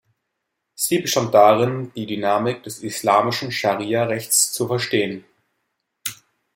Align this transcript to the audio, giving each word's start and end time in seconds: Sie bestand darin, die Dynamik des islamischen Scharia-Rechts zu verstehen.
Sie 0.73 0.97
bestand 0.97 1.31
darin, 1.35 1.91
die 1.95 2.07
Dynamik 2.07 2.63
des 2.63 2.79
islamischen 2.79 3.51
Scharia-Rechts 3.51 4.51
zu 4.51 4.65
verstehen. 4.67 5.25